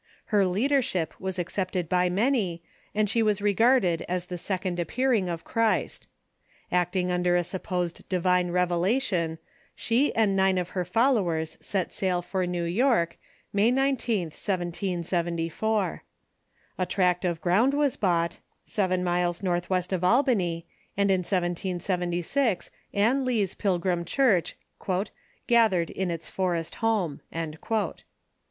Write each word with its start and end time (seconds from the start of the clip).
Iler 0.33 0.51
lead 0.51 0.71
ership 0.71 1.09
was 1.19 1.37
accepted 1.37 1.87
by 1.87 2.09
man}', 2.09 2.57
and 2.95 3.07
she 3.07 3.21
was 3.21 3.39
regarded 3.39 4.03
as 4.09 4.25
the 4.25 4.37
second 4.39 4.79
appearing 4.79 5.29
of 5.29 5.43
Christ. 5.43 6.07
Acting 6.71 7.11
under 7.11 7.35
a 7.35 7.43
supposed 7.43 8.09
divine 8.09 8.49
revelation, 8.49 9.37
she 9.75 10.11
and 10.15 10.35
nine 10.35 10.57
of 10.57 10.69
her 10.69 10.83
followers 10.83 11.55
set 11.61 11.91
sail 11.93 12.23
for 12.23 12.47
New 12.47 12.63
York, 12.63 13.19
May 13.53 13.71
19th, 13.71 14.31
1774. 14.33 16.03
A 16.79 16.85
tract 16.87 17.23
of 17.23 17.39
ground 17.39 17.75
was 17.75 17.95
bought, 17.95 18.39
seven 18.65 19.03
miles 19.03 19.43
northwest 19.43 19.93
of 19.93 20.03
Albany, 20.03 20.65
and 20.97 21.11
in 21.11 21.19
1776 21.19 22.71
Ann 22.95 23.23
Lee's 23.23 23.53
pilgrim 23.53 24.03
Church 24.05 24.55
"gathered 25.47 25.91
in 25.91 26.07
this 26.07 26.27
forest 26.27 26.73
home." 26.81 27.21